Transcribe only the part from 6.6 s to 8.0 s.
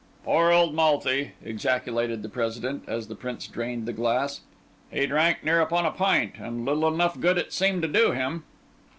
little enough good it seemed to